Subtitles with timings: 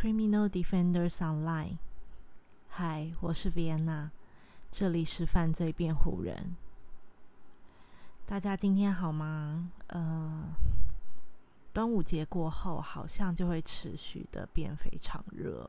[0.00, 1.76] Criminal Defenders Online。
[2.70, 4.08] 嗨，我是 Vienna，
[4.72, 6.56] 这里是犯罪辩护人。
[8.24, 9.70] 大家今天好吗？
[9.88, 10.54] 呃，
[11.74, 15.68] 端午节过后，好像就会持续的变非常热。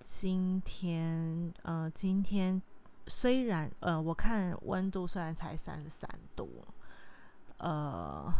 [0.00, 2.60] 今天，呃，今天
[3.06, 6.50] 虽然，呃，我看温度虽然才三十三度，
[7.58, 8.34] 呃，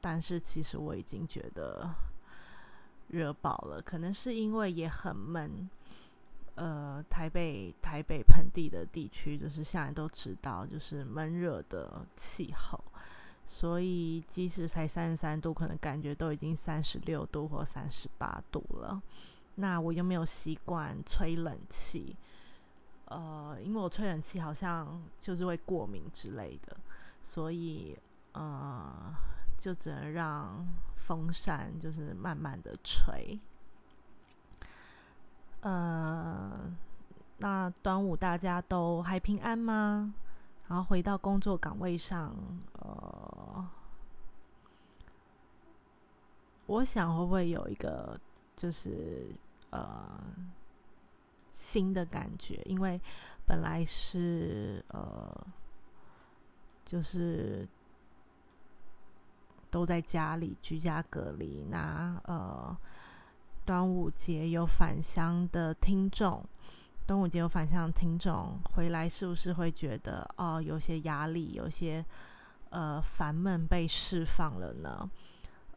[0.00, 1.94] 但是其实我已经觉得。
[3.08, 5.68] 热爆了，可能是因为也很闷。
[6.54, 12.82] 呃，台北台北盆地的地区，就是现在都知道，就是闷热的气候，
[13.46, 19.00] 所以即使才三十三度，可能感觉都已经三十六度或三十八度了。
[19.54, 22.16] 那我又没有习惯吹冷气，
[23.04, 26.76] 呃，因为我吹冷气好像就是会过敏之类的，
[27.22, 27.96] 所以
[28.32, 29.14] 呃，
[29.58, 30.66] 就只能让。
[31.08, 33.40] 风扇就是慢慢的吹，
[35.62, 36.70] 呃，
[37.38, 40.12] 那端午大家都还平安吗？
[40.66, 42.36] 然后回到工作岗位上，
[42.74, 43.66] 呃，
[46.66, 48.20] 我想会不会有一个
[48.54, 49.32] 就是
[49.70, 50.20] 呃
[51.54, 52.60] 新的感觉？
[52.66, 53.00] 因为
[53.46, 55.46] 本来是呃
[56.84, 57.66] 就是。
[59.70, 61.64] 都在家里居家隔离。
[61.70, 62.76] 那呃，
[63.64, 66.44] 端午节有返乡的听众，
[67.06, 72.04] 端午节有返乡的听众回来，是不是会觉得哦，有些压力，有些
[72.70, 75.10] 呃烦闷被释放了呢？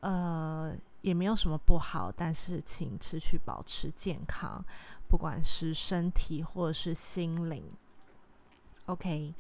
[0.02, 4.64] 呃，也没有什么不好，但是请持续保持健康，
[5.08, 7.64] 不管是身体或者是心灵。
[8.88, 9.34] OK，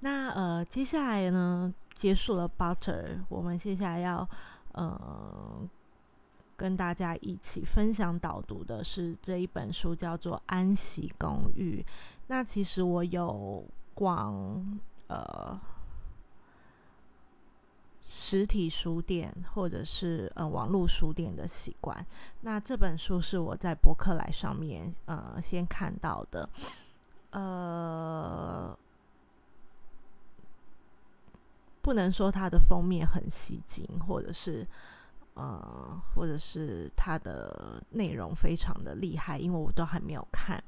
[0.00, 1.72] 那呃，接下来呢？
[1.94, 4.26] 结束了，Butter，我们接下来要
[4.72, 5.60] 呃
[6.56, 11.84] 跟大家一起分享导读的是这一本书，叫做《安息公寓》。
[12.28, 15.60] 那其实我有逛呃
[18.00, 22.06] 实体书店或者是呃网络书店的习惯。
[22.40, 26.48] 那这本书是我在博客来上面呃先看到的，
[27.32, 28.74] 呃。
[31.82, 34.66] 不能说它的封面很吸睛，或者是
[35.34, 40.62] 呃，或者是它的内容非常的厉害，因为我都还没有看。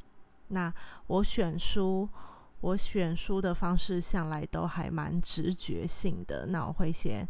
[0.49, 0.73] 那
[1.07, 2.09] 我选书，
[2.61, 6.47] 我选书的方式向来都还蛮直觉性的。
[6.47, 7.29] 那我会先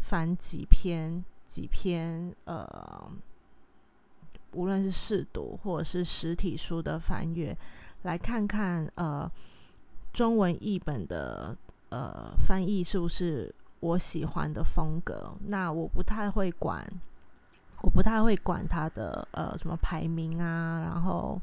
[0.00, 3.10] 翻几篇几篇，呃，
[4.52, 7.56] 无论是试读或者是实体书的翻阅，
[8.02, 9.30] 来看看呃
[10.12, 11.56] 中文译本的。
[11.90, 15.32] 呃，翻译是不是我喜欢的风格？
[15.46, 16.84] 那我不太会管，
[17.82, 21.40] 我不太会管他的呃什么排名啊，然后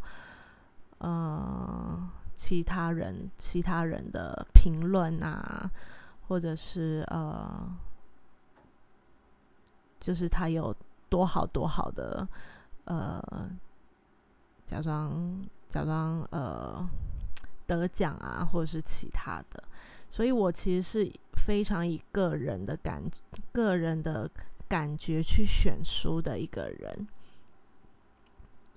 [0.97, 5.71] 呃其他人其他人的评论啊，
[6.27, 7.73] 或者是呃
[9.99, 10.75] 就是他有
[11.07, 12.27] 多好多好的
[12.85, 13.49] 呃
[14.65, 16.85] 假装假装呃
[17.65, 19.63] 得奖啊，或者是其他的。
[20.13, 21.11] 所以我其实是
[21.43, 23.01] 非常以个人的感、
[23.51, 24.29] 个人的
[24.69, 27.07] 感觉去选书的一个人。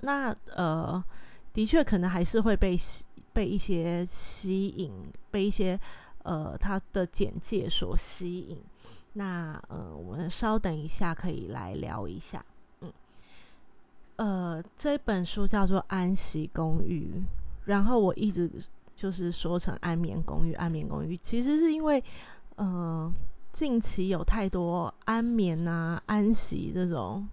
[0.01, 1.05] 那呃，
[1.53, 2.75] 的确可能还是会被
[3.35, 4.91] 被一些吸引，
[5.31, 5.79] 被一些
[6.23, 8.57] 呃他的简介所吸引。
[9.13, 12.43] 那呃，我们稍等一下，可以来聊一下。
[12.81, 12.91] 嗯，
[14.17, 17.13] 呃，这本书叫做《安息公寓》，
[17.67, 18.51] 然后我一直。
[18.97, 22.03] 就是说成安眠公寓，安眠公寓其实是因为，
[22.57, 23.13] 呃，
[23.53, 27.29] 近期有太多安眠啊、安息这种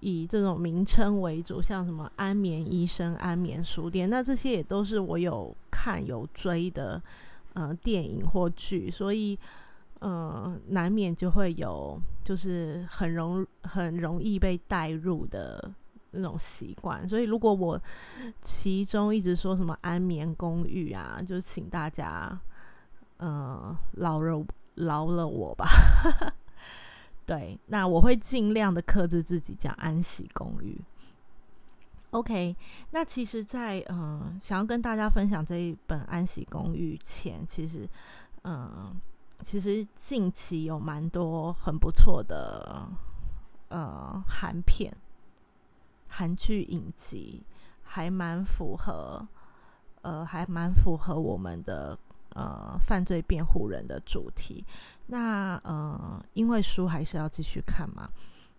[0.00, 7.00] 以这种名称为主，像什么安眠医生、安眠书店，那这些也都是我有看有追的，
[7.52, 9.38] 呃，电影或剧，所以，
[10.00, 15.70] 呃，难免就会有，就是很容很容易被带入的。
[16.14, 17.80] 那种习惯，所以如果我
[18.42, 22.38] 其中一直说什么安眠公寓啊，就请大家，
[23.18, 24.44] 呃，饶了
[24.74, 25.66] 饶了我吧。
[27.26, 30.80] 对，那我会尽量的克制自己讲安息公寓。
[32.10, 32.54] OK，
[32.92, 37.88] 那其实，在嗯，想要跟大家分享这一本安息公寓前，其实，
[38.44, 38.94] 嗯，
[39.42, 42.86] 其实近期有蛮多很不错的
[43.68, 44.96] 呃韩片。
[46.16, 47.42] 韩剧影集
[47.82, 49.26] 还蛮符合，
[50.02, 51.98] 呃，还蛮符合我们的
[52.34, 54.64] 呃犯罪辩护人的主题。
[55.06, 58.08] 那呃，因为书还是要继续看嘛，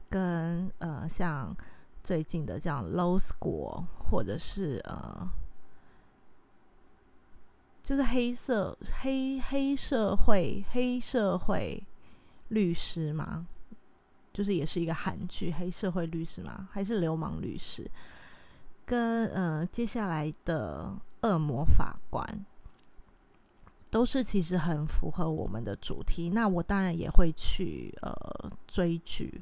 [0.09, 1.55] 跟呃像
[2.03, 5.25] 最近的这样 Low School，或者是呃
[7.81, 11.81] 就是黑色黑黑社会黑社会
[12.49, 13.47] 律师嘛，
[14.35, 17.89] 就是也是一个韩剧黑社会律师嘛，还是流氓律师，
[18.85, 22.45] 跟呃接下来的恶魔法官。
[23.91, 28.13] 都是其实很符合我们的主题，那我当然也会去呃
[28.67, 29.41] 追剧，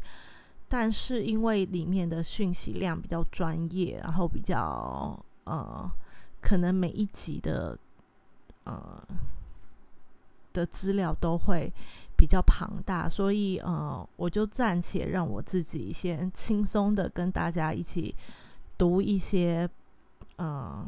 [0.70, 5.92] 但是因为里面的讯息量比较专业，然后比较呃
[6.40, 7.76] 可能每一集的
[8.66, 9.02] 呃
[10.52, 11.74] 的资料都会
[12.24, 18.16] 比较庞大，所以呃我就暂且让我自己先轻松的跟大家一起
[18.78, 19.70] 读一些
[20.38, 20.88] 呃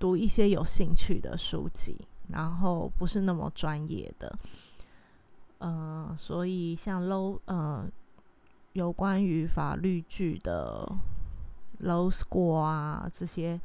[0.00, 1.96] 读一些有兴趣的书籍。
[2.28, 4.38] 然后不是那么专业的，
[5.58, 7.90] 嗯，所以像 low，嗯，
[8.72, 10.90] 有关于法律剧的
[11.82, 13.60] low score 啊这些，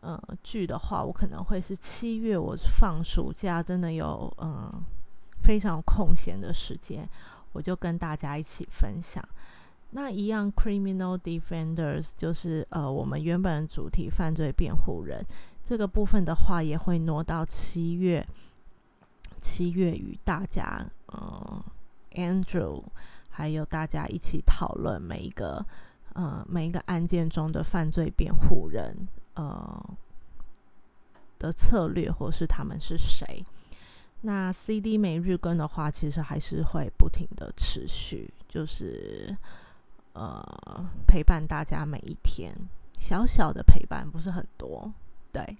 [0.00, 4.72] 呃，剧的话，我可能会是七月我放暑假，真的有嗯
[5.48, 7.08] 非常空闲的时间，
[7.52, 9.26] 我就跟大家一起分享。
[9.92, 15.24] 那一样，criminal defenders 就是呃我们原本主题犯罪辩护人。
[15.64, 18.28] 这个部分的话，也会挪到七月，
[19.40, 21.64] 七月与大家，呃
[22.12, 22.82] ，Andrew，
[23.30, 25.64] 还有大家一起讨论每一个，
[26.12, 29.82] 呃，每一个案件中的犯罪辩护人，呃，
[31.38, 33.42] 的策略，或是他们是谁。
[34.22, 39.36] 那 CD 每日更的话，其实还是会不停的持续，就是
[40.12, 40.42] 呃，
[41.06, 42.52] 陪伴大家每一天，
[42.98, 44.92] 小小的陪伴，不是很多。
[45.30, 45.56] 对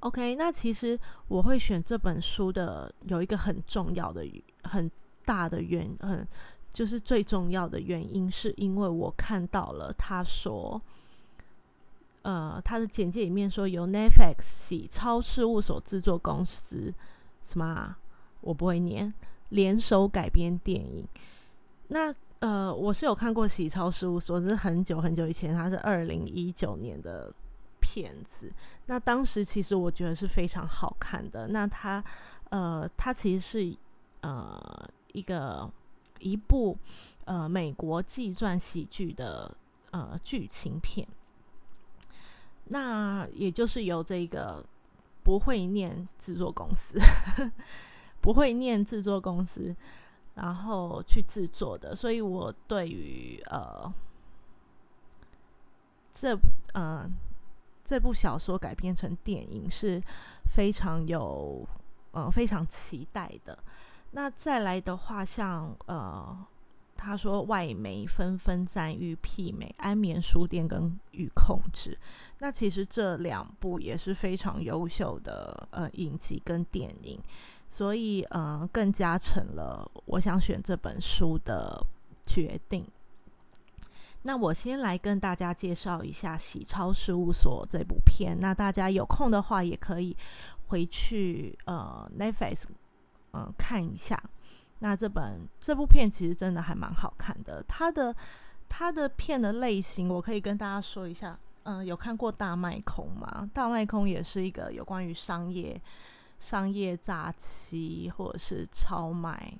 [0.00, 0.98] ，OK，那其实
[1.28, 4.26] 我会选这本书的有一个很重要的、
[4.64, 4.90] 很
[5.24, 6.26] 大的原很，
[6.70, 10.80] 就是最重要的原因，是因为我看到了他说，
[12.22, 16.92] 呃，他的简介里面说由 Netflix 喜超事务所制作公司
[17.42, 17.94] 什么，
[18.40, 19.12] 我不会念，
[19.50, 21.06] 联手改编电影。
[21.88, 27.32] 那呃，我是有看过喜超事务所，是很久很久以前，它是二零一九年的。
[27.84, 28.50] 片子，
[28.86, 31.48] 那当时其实我觉得是非常好看的。
[31.48, 32.02] 那它，
[32.48, 33.76] 呃，它其实是
[34.20, 35.68] 呃一个
[36.20, 36.78] 一部
[37.24, 39.52] 呃美国纪传喜剧的
[39.90, 41.06] 呃剧情片。
[42.72, 44.64] 那也就是由这个
[45.22, 46.98] 不会念制作公司，
[48.20, 49.76] 不会念制作公司，
[50.34, 51.94] 然后去制作的。
[51.94, 53.92] 所以我对于呃
[56.12, 56.34] 这
[56.74, 57.12] 嗯。
[57.84, 60.00] 这部小说改编成电影是
[60.54, 61.66] 非常有
[62.12, 63.58] 呃非常期待的。
[64.12, 66.46] 那再来的话，像呃
[67.04, 71.90] 他说外媒纷纷赞誉媲美《安眠书店》跟《与控制》，
[72.38, 77.20] 那其实这两部也是非常优秀的呃影集跟电影，
[77.68, 81.84] 所以呃更加成了我想选这本书的
[82.22, 82.86] 决定。
[84.22, 88.38] 那我先来跟大家介绍一下《喜超事务所》这部片。
[88.38, 90.16] 那大家有空的话，也可以
[90.68, 92.66] 回去呃 Netflix
[93.32, 94.22] 嗯看一下。
[94.82, 97.64] 那这本这部片其实真的还蛮好看的。
[97.68, 98.14] 它的
[98.68, 101.38] 它的片的类型，我可以跟大家说一下。
[101.62, 103.48] 嗯，有看过《大麦空》吗？
[103.54, 105.80] 《大麦空》也是一个有关于商业
[106.38, 109.56] 商业诈欺或者是超卖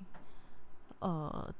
[0.99, 1.53] 呃。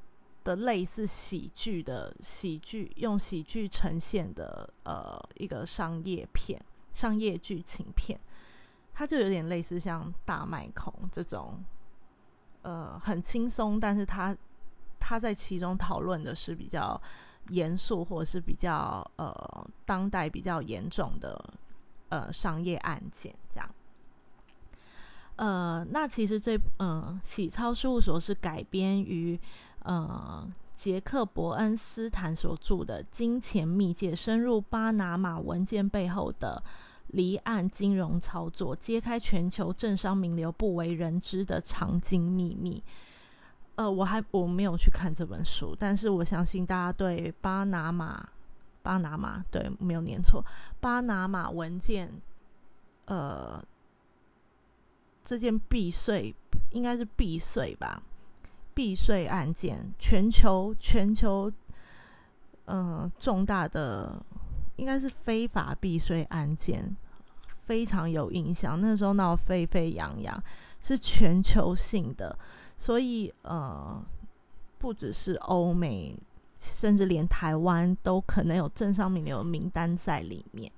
[0.43, 6.61] 的类似喜剧的喜剧，用喜剧呈现的呃一个商业片、
[6.91, 8.19] 商业剧情片，
[8.93, 11.63] 它就有点类似像大麦空这种，
[12.63, 14.35] 呃，很轻松，但是他
[14.99, 16.99] 他在其中讨论的是比较
[17.49, 19.33] 严肃或者是比较呃
[19.85, 21.53] 当代比较严重的
[22.09, 23.69] 呃商业案件这样。
[25.35, 29.39] 呃，那其实这嗯喜超事务所是改编于。
[29.85, 36.63] 呃，杰克伯恩斯坦所著的《金钱密界》，深入巴拿马文件背后的
[37.13, 42.83] 离岸金融操作，揭开全球政商名流不为人知的藏金秘密。
[43.75, 48.29] 呃，我还我没有去看这本书，但是我相信大家对巴拿马
[48.83, 50.45] 巴拿马对没有念错，
[50.79, 52.11] 巴拿马文件，
[53.05, 53.63] 呃，
[55.23, 56.35] 这件避税
[56.71, 58.03] 应该是避税吧。
[58.75, 61.51] 避税案件，全球全球，
[62.65, 64.19] 嗯，重大的
[64.77, 66.95] 应该是非法避税案件，
[67.65, 68.79] 非常有印象。
[68.79, 70.43] 那时候闹沸沸扬扬，
[70.79, 72.37] 是全球性的，
[72.77, 74.03] 所以呃，
[74.77, 76.17] 不只是欧美，
[76.59, 80.71] 甚至连台湾都可能有政商名流名单在里面。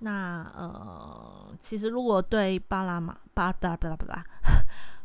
[0.00, 3.96] 那呃，其实如果对巴拿马巴巴巴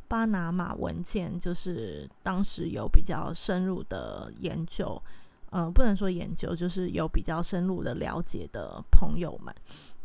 [0.07, 5.01] 巴拿马文件，就是当时有比较深入的研究，
[5.49, 9.51] 呃，不能说研究，就是有比较深入的了解的朋友们，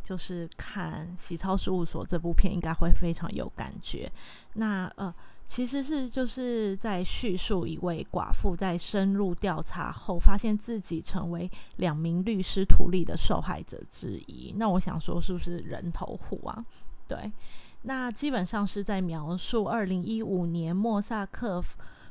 [0.03, 4.11] 就是看《喜超事务所》这部片，应该会非常有感觉。
[4.55, 5.15] 那呃。
[5.51, 14.53] 其实是就是在叙述一位寡妇在深入调查后，发现自己成为两名律师图利的受害者之一。
[14.59, 16.63] 那我想说，是不是人头户啊？
[17.09, 17.33] 对，
[17.81, 21.65] 那基本上是在描述二零一五年莫萨克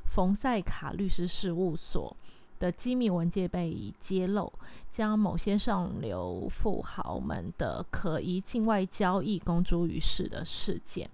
[0.08, 2.18] 冯塞卡律师事务所
[2.60, 4.52] 的机密文件被揭露，
[4.90, 11.10] 将某些上流富豪们的可疑境外交易公诸于世的事件。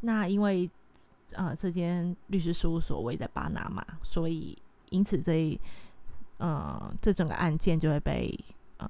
[0.00, 0.70] 那因为。
[1.34, 4.54] 呃，这间律师事务所位在巴拿马，所以
[4.90, 5.58] 因此这一
[6.36, 8.38] 呃这整个案件就会被
[8.76, 8.86] 呃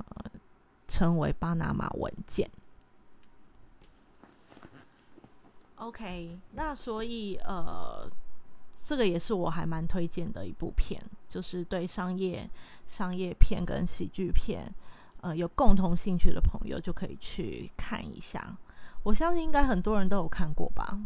[0.88, 2.50] 称为巴拿马文件。
[5.76, 8.10] OK，那所以呃
[8.84, 12.48] 这个也是我还蛮推荐的一部片，就是对商业
[12.86, 14.64] 商业片跟喜剧片
[15.20, 18.56] 呃有共同兴趣的朋友就可以去看一下。
[19.04, 20.98] 我相信应该很多人都有看过吧。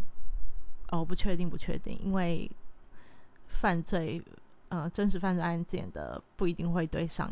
[0.89, 2.51] 哦，不确定，不确定，因为
[3.49, 4.23] 犯罪，
[4.69, 7.31] 呃，真实犯罪案件的不一定会对商，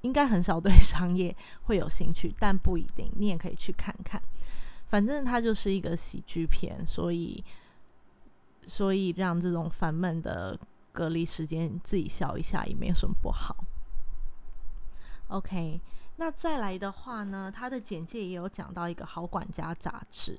[0.00, 4.20] 应该很少对商业会有兴趣，但不一定，你也可以去看看。
[4.88, 7.44] 反正它就是一个喜剧片，所以，
[8.66, 10.58] 所以让这种烦闷的
[10.92, 13.56] 隔离时间自己消一下也没有什么不好。
[15.28, 15.80] OK，
[16.16, 20.38] 那再来的话呢，它的简介也有讲到一个好管家杂志。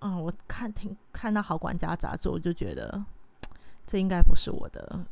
[0.00, 3.04] 嗯，我看听看到《好管家》杂志，我就觉得
[3.86, 5.04] 这应该不是我的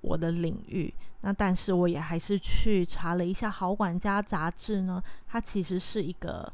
[0.00, 0.92] 我的领域。
[1.20, 6.52] 那但是我也还是去查了一下《好管家》杂志呢，它其实是一个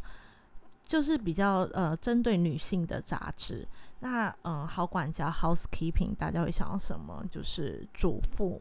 [0.89, 3.65] 就是比较呃针对女性的杂志。
[4.01, 7.25] 那嗯，《好管家》（Housekeeping） 大家会想到什么？
[7.31, 8.61] 就是主妇。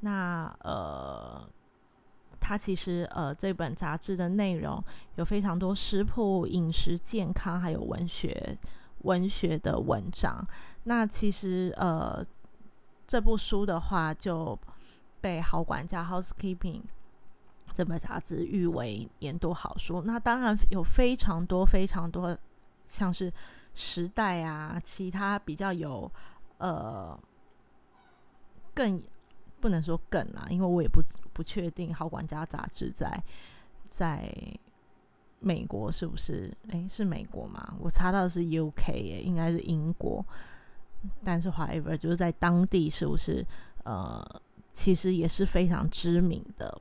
[0.00, 1.48] 那呃。
[2.38, 4.80] 它其实呃，这本杂志的内容
[5.16, 8.56] 有非常多食谱、饮食、健康，还有文学
[8.98, 10.46] 文学的文章。
[10.84, 12.24] 那其实呃，
[13.04, 14.56] 这部书的话就
[15.20, 16.82] 被好管家 （Housekeeping）
[17.76, 20.00] 这本杂志誉为年度好书。
[20.02, 22.36] 那当然有非常多非常多，
[22.86, 23.30] 像是
[23.74, 26.10] 时代啊，其他比较有
[26.58, 27.18] 呃
[28.72, 29.02] 更。
[29.58, 31.02] 不能说更啦，因为我也不
[31.32, 33.20] 不确定《好管家》杂志在
[33.88, 34.30] 在
[35.40, 36.54] 美国是不是？
[36.68, 37.74] 诶，是美国吗？
[37.80, 40.24] 我查到是 UK 耶，应该是英国。
[41.24, 43.44] 但是 however，就是在当地是不是？
[43.84, 44.22] 呃，
[44.72, 46.80] 其实也是非常知名的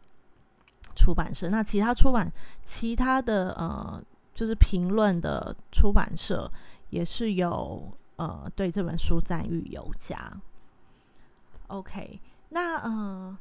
[0.95, 1.49] 出版社。
[1.49, 2.31] 那其他出版
[2.63, 4.01] 其他的呃，
[4.33, 6.49] 就是评论的出版社
[6.89, 10.31] 也是有呃对这本书赞誉有加。
[11.67, 12.19] OK。
[12.49, 13.37] 那嗯，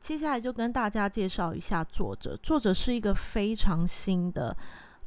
[0.00, 2.36] 接下来就跟大家介绍一下作者。
[2.42, 4.54] 作者是一个非常新的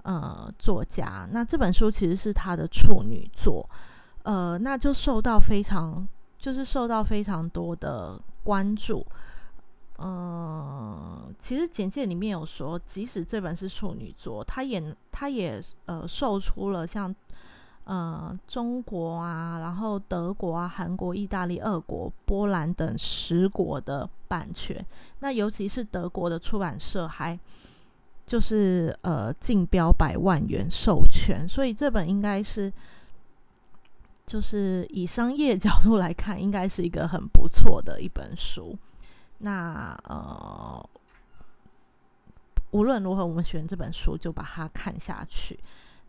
[0.02, 1.28] 呃作家。
[1.32, 3.70] 那这本书其实是他的处女作，
[4.24, 6.08] 呃，那就受到非常
[6.40, 9.06] 就是受到非常多的关注。
[9.98, 17.16] 嗯，其实简介里面有说，即使这本是处女作，他也他也呃售出了像。
[17.90, 24.86] 呃，中国啊，然后德国啊，韩国、意大利、俄国、波兰等十国的版权，
[25.20, 27.40] 那尤其是德国的出版社还
[28.26, 32.70] 就是呃竞标百万元授权，所以这本应该是
[34.26, 38.78] 就是以商业角度来看，应该是一个很不错的一本书。
[39.40, 40.90] 那呃，
[42.72, 45.60] 无论如何，我们选这本书就把它看下去。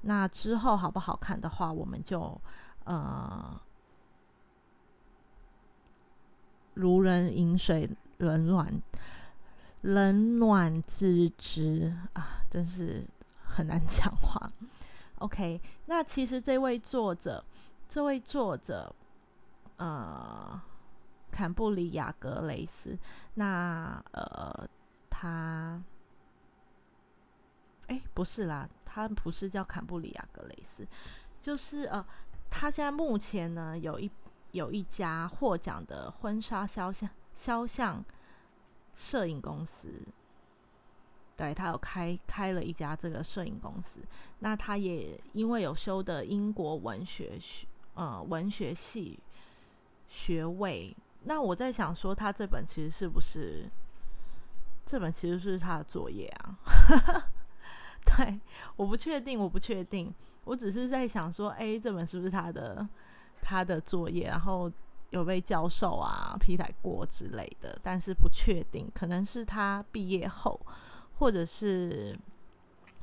[0.02, 2.40] 那之后好不好看的话，我们就
[2.84, 3.60] 呃
[6.74, 8.80] 如人饮水，冷暖
[9.82, 13.04] 冷暖自知啊，真是
[13.44, 14.50] 很难讲话。
[15.18, 17.44] OK，那其实这位作者，
[17.88, 18.94] 这位作者
[19.76, 20.60] 呃，
[21.38, 22.98] 坎布里亚格雷斯，
[23.34, 24.68] 那呃
[25.08, 25.80] 他，
[27.86, 28.68] 哎，不是啦。
[28.84, 30.84] 他不是叫坎布里亚格雷斯，
[31.40, 32.04] 就是呃，
[32.50, 34.10] 他现在目前呢有一
[34.50, 38.04] 有一家获奖的婚纱肖像肖像
[38.96, 39.92] 摄影公司，
[41.36, 44.00] 对他有开开了一家这个摄影公司。
[44.40, 47.64] 那他也因为有修的英国文学学
[47.94, 49.20] 呃文学系
[50.08, 50.96] 学位。
[51.28, 53.70] 那我在想说，他这本其实是不是
[54.86, 56.56] 这本其实是他的作业啊？
[58.16, 58.40] 对，
[58.76, 60.12] 我不确定，我不确定。
[60.44, 62.88] 我只是在想说，哎，这本是不是他的
[63.42, 64.26] 他的作业？
[64.26, 64.72] 然后
[65.10, 70.58] 有被教授啊批改过之类的，但是不确定，可能是他毕业后，
[71.18, 72.18] 或者是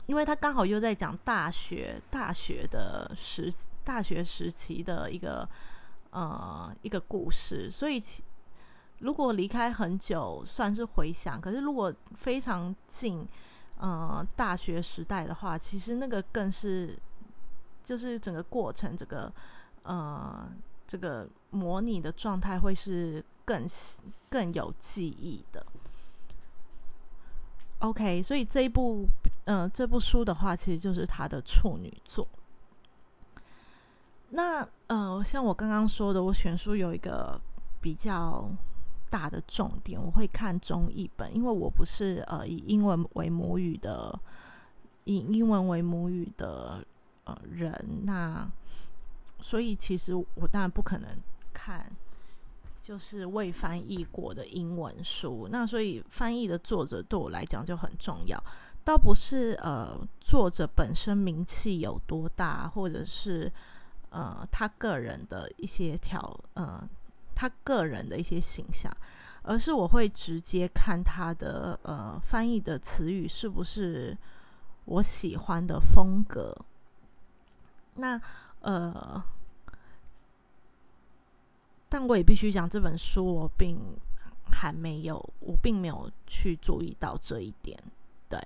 [0.07, 3.53] 因为他刚好又在讲大学大学的时
[3.83, 5.47] 大学时期的一个
[6.15, 8.01] 呃一个故事，所以
[8.99, 13.27] 如果离开很久算是回想，可是如果非常近。
[13.77, 16.97] 呃，大学时代的话，其实那个更是，
[17.83, 19.29] 就是整个过程，这个
[19.83, 20.49] 呃，
[20.87, 23.67] 这个模拟的状态会是更
[24.29, 25.65] 更有记忆的。
[27.79, 29.05] OK，所以这一部
[29.43, 32.25] 呃这部书的话，其实就是他的处女作。
[34.35, 37.39] 那呃，像我刚刚说的，我选书有一个
[37.81, 38.49] 比较。
[39.07, 44.19] 大的重点，我会看中译本，因为我不是呃以英文为母语的，
[45.05, 46.83] 以英文为母语的
[47.23, 47.71] 呃人，
[48.03, 48.45] 那
[49.39, 51.09] 所以其实我当然不可能
[51.53, 51.89] 看
[52.81, 58.43] 就是未翻译过的英文书，那所以翻译的作者对我来讲就很重要，
[58.83, 63.49] 倒不是呃作者本身名气有多大，或者是
[64.15, 66.87] 呃他个人的一些条呃。
[67.37, 68.89] 他个人的一些形象，
[69.43, 74.17] 而是我会直接看他的呃翻译的词语是不是
[74.85, 76.55] 我喜欢的风格。
[77.95, 78.17] 那
[78.61, 79.21] 呃，
[81.89, 83.77] 但我也必须讲，这本书我并
[84.49, 87.77] 还没有，我并没有去注意到这一点。
[88.29, 88.39] 对，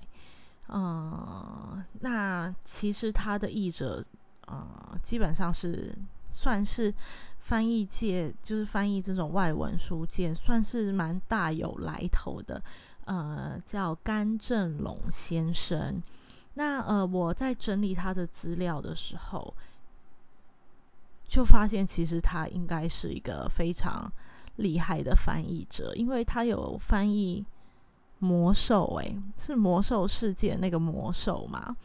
[0.68, 4.04] 嗯，那其实他的译者，
[4.50, 5.96] 呃，基本上是
[6.30, 6.94] 算是。
[7.42, 12.62] 翻译界就是翻译这种外文书界，算是蛮大有来头的。
[13.06, 16.00] 呃，叫甘正龙先生。
[16.54, 19.52] 那呃，我在整理他的资料的时候，
[21.28, 24.12] 就发现其实他应该是一个非常
[24.58, 27.44] 厉害的翻译者，因为他有翻译
[28.20, 31.76] 魔兽，诶，是魔兽世界那个魔兽嘛，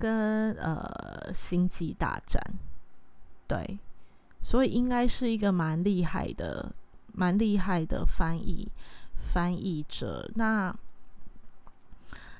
[0.00, 2.42] 跟呃星际大战，
[3.46, 3.78] 对。
[4.42, 6.72] 所以应该是一个蛮厉害的、
[7.12, 8.66] 蛮厉害的翻译
[9.14, 10.30] 翻译者。
[10.34, 10.74] 那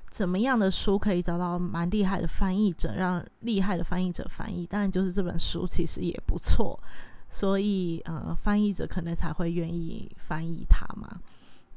[0.08, 4.64] 怎么样的书可以找到蛮厉害的翻译者，让厉害的翻译者翻译？
[4.66, 6.80] 当然就是这本书其实也不错，
[7.28, 11.20] 所以呃，翻译者可能才会愿意翻译它嘛。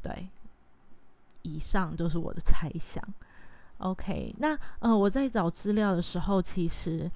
[0.02, 0.30] 对，
[1.42, 3.04] 以上就是我的猜想。
[3.80, 7.10] OK，那呃，我在找资料的时候，其实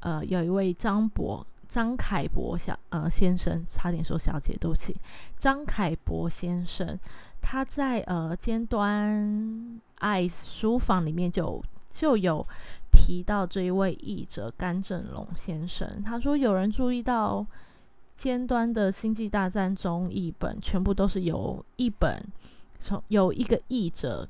[0.00, 1.46] 呃，有一位张博。
[1.68, 4.96] 张凯博小呃先生，差点说小姐，对不起。
[5.38, 6.98] 张凯博先生，
[7.42, 12.42] 他在呃尖端爱书房里面就就有
[12.90, 16.02] 提到这一位译者甘正龙先生。
[16.02, 17.44] 他说有人注意到
[18.16, 22.24] 尖端的星际大战中译本全部都是由一本
[22.78, 24.26] 从有一个译者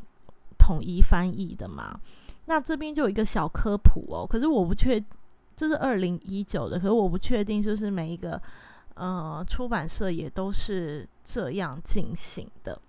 [0.68, 1.98] 统一翻译的嘛？
[2.44, 5.02] 那这边就有一个小科普哦，可是我不确。
[5.56, 8.40] 这是二零一九的，可是我不确定，就是每一个
[8.94, 12.80] 呃出版社也都是这样进行的。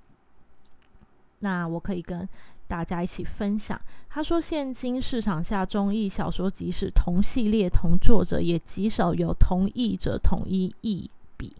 [1.39, 2.30] 那我可以跟
[2.68, 3.82] 大家一起分享。
[4.08, 11.56] 他说，现今市场下中译小说，即使同系列同作者，也极少有同译者统一译笔；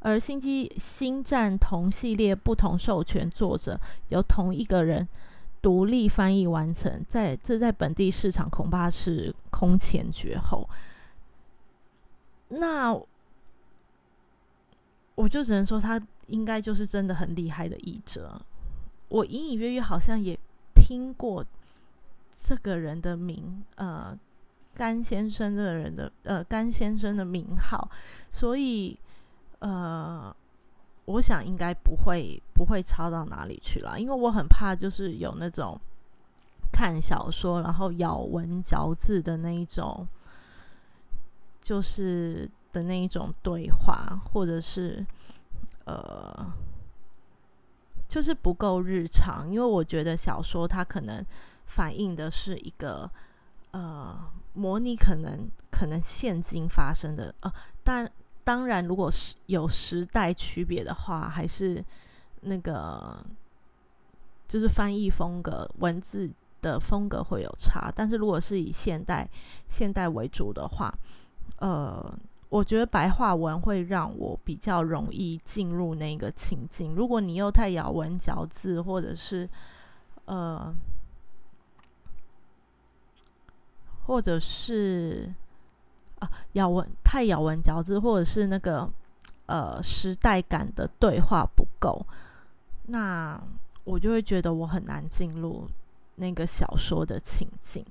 [0.00, 5.06] 而星际星战同系列不同授权作者，由同一个人。
[5.60, 10.68] 独立翻译完成，在这在本地市场恐怕是空前绝后。
[12.48, 12.92] 那
[15.14, 18.40] 我就只能说，他应该就是真的很厉害的译者。
[19.08, 20.38] 我隐隐约约好像也
[20.74, 21.44] 听过
[22.36, 24.16] 这个人的名，呃，
[24.74, 27.90] 甘先生这个人的，呃，甘先生的名号，
[28.30, 28.98] 所以，
[29.58, 30.34] 呃。
[31.08, 35.80] 我想应该不会不会抄到哪里去了，因为我很怕就是有那种
[36.70, 40.06] 看小说然后咬文嚼字的那一种，
[41.62, 45.02] 就是的那一种对话，或者是
[45.86, 46.52] 呃，
[48.06, 49.50] 就是不够日常。
[49.50, 51.24] 因为我觉得小说它可能
[51.64, 53.10] 反映的是一个
[53.70, 57.50] 呃模拟可能可能现今发生的呃，
[57.82, 58.12] 但。
[58.48, 61.84] 当然，如果是有时代区别的话，还是
[62.40, 63.22] 那个
[64.48, 66.30] 就是翻译风格、文字
[66.62, 67.92] 的风格会有差。
[67.94, 69.28] 但是如果是以现代
[69.68, 70.90] 现代为主的话，
[71.58, 72.02] 呃，
[72.48, 76.94] 我觉得白话文会让我比较容易进入那个情境。
[76.94, 79.46] 如果你又太咬文嚼字，或者是
[80.24, 80.74] 呃，
[84.06, 85.30] 或者是
[86.18, 88.90] 啊咬文太咬文嚼字，或者是那个
[89.46, 92.04] 呃时代感的对话不够，
[92.86, 93.40] 那
[93.84, 95.68] 我就会觉得我很难进入
[96.16, 97.84] 那个小说的情境。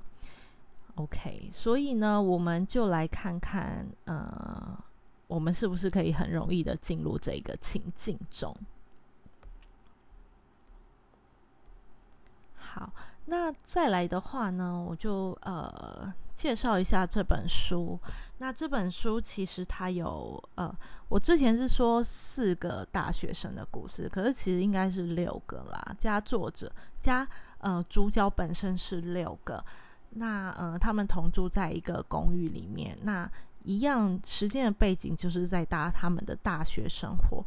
[0.96, 4.78] OK，所以呢，我们就来看看，呃，
[5.28, 8.56] 我们是不是可以很容易的进入这个情境中？
[12.56, 12.92] 好，
[13.30, 18.00] 那再来的话呢，我就呃介绍一下这本书。
[18.38, 20.74] 那这本书其实它有呃，
[21.10, 27.28] 我之前是说四个大学生的故事，可是其实应该是六个啦，加作者加
[27.60, 29.64] 呃主角本身是六个。
[30.12, 33.30] 那呃，他们同住在一个公寓里面，那
[33.64, 37.46] 一样时间的背景就是在搭他们的大学生活。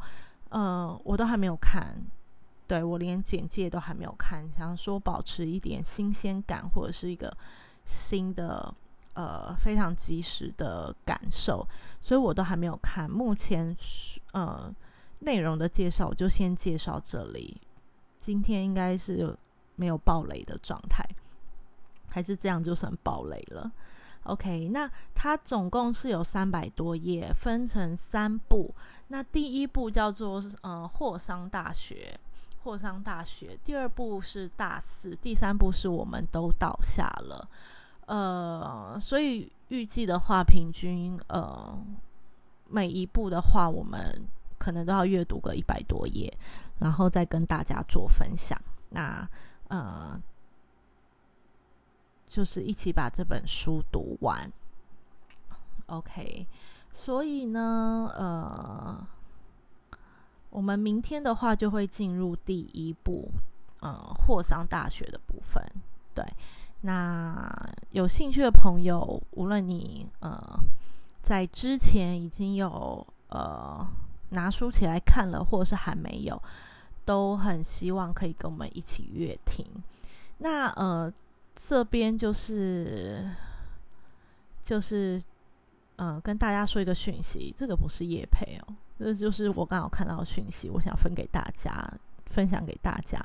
[0.51, 1.97] 呃，我都还没有看，
[2.71, 7.37] 对我连简介都还没有看，想说保持一点新鲜感或者是一个
[7.85, 8.73] 新的
[9.15, 11.67] 呃非常及时的感受，
[12.01, 13.11] 所以我都还没有看。
[13.11, 13.77] 目前
[14.31, 14.73] 呃
[15.19, 17.61] 内容的介绍我就先介绍这里，
[18.21, 19.37] 今天应该是
[19.75, 21.05] 没有暴雷的状态。
[22.09, 23.69] 还是这样就算暴雷了。
[24.25, 28.73] OK，那它总共是有三百多页，分成三部。
[29.09, 32.17] 那第一部叫做呃霍桑大学，
[32.63, 33.59] 霍桑大学。
[33.65, 37.49] 第二部是大四，第三部是我们都倒下了。
[38.07, 41.79] 呃，所以预计的话，平均呃
[42.69, 44.27] 每一部的话，我们
[44.59, 46.33] 可能都要阅读个一百多页，
[46.79, 48.61] 然后再跟大家做分享。
[48.91, 49.29] 那
[49.69, 50.21] 呃。
[52.33, 54.49] 就是一起把这本书读完
[55.87, 56.47] ，OK。
[56.93, 59.05] 所以呢，呃，
[60.51, 63.31] 我们明天的话就会进入第一步，
[63.81, 65.65] 呃，霍桑大学的部分。
[66.15, 66.25] 对，
[66.83, 70.39] 那有兴趣的朋友，无论你呃
[71.23, 73.87] 在之前已经有呃
[74.31, 76.43] 拿书起来看了，或者是还没有，
[77.05, 79.67] 都很希望可以跟我们一起阅听。
[80.39, 81.13] 那呃。
[81.63, 83.31] 这边就是
[84.63, 85.23] 就是，
[85.97, 91.91] 嗯，跟大家说一个讯息，这个不是叶配哦，这就是我刚好看到的讯息，我想分给大家，
[92.27, 93.19] 分享给大家。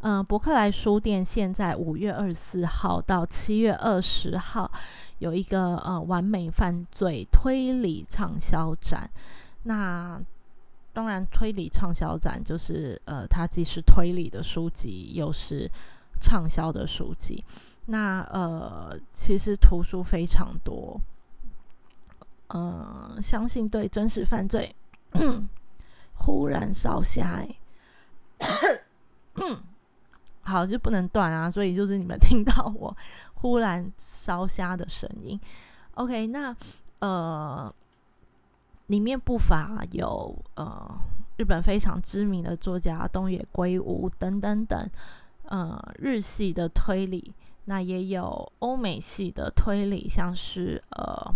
[0.00, 4.70] 嗯，博客来书店现在五月二十四号到七月二十号
[5.20, 9.08] 有一个呃完美犯罪推理畅销展。
[9.62, 10.20] 那
[10.92, 15.68] 当然，推理畅销展就是呃，它既是推理的书籍，又是
[16.20, 17.42] 畅销的书籍。
[17.86, 21.00] 那呃，其实图书非常多，
[22.48, 24.74] 呃，相信对真实犯罪
[26.14, 27.44] 忽然烧瞎，
[30.42, 32.94] 好就不能断啊，所以就是你们听到我
[33.34, 35.40] 忽然烧瞎的声音。
[35.94, 36.54] OK，那
[36.98, 37.72] 呃，
[38.88, 40.98] 里面不乏有呃
[41.36, 44.90] 日本非常知名的作家东野圭吾等等等，
[45.44, 47.32] 呃，日系的推理。
[47.66, 51.34] 那也有欧美系的推理，像是呃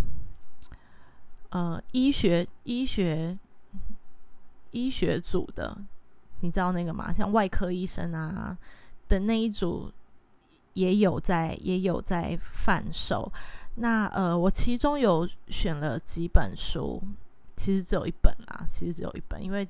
[1.48, 3.38] 呃医学医学
[4.70, 5.76] 医学组的，
[6.40, 7.12] 你知道那个吗？
[7.12, 8.56] 像外科医生啊
[9.08, 9.92] 的那一组
[10.74, 13.30] 也有在也有在贩售。
[13.76, 17.02] 那呃，我其中有选了几本书，
[17.56, 19.66] 其实只有一本啦，其实只有一本，因为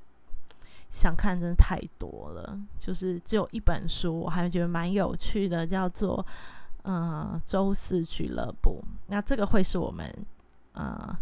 [0.91, 6.25] 想看真的太多了，就是只有一本书，我还觉得蛮有趣的，叫做。
[6.85, 10.11] 嗯，周四俱乐部，那这个会是我们
[10.73, 11.15] 呃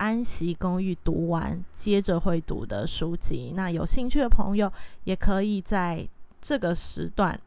[0.00, 3.52] 安息公寓读完接着会读的书籍。
[3.54, 4.72] 那有兴趣的朋友
[5.04, 6.08] 也可以在
[6.40, 7.38] 这个时段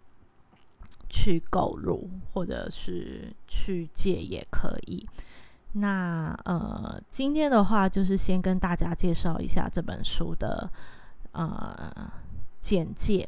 [1.09, 5.03] 去购入，或者是去借也可以。
[5.73, 10.69] 那呃，今天的话就是先跟大家介绍一下这本书的
[11.31, 12.11] 呃
[12.59, 13.27] 简介。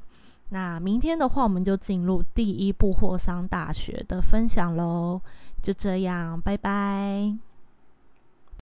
[0.49, 5.19] 那明天的话，我们就进入第一部霍桑大学的分享喽。
[5.63, 7.35] 就这样，拜拜。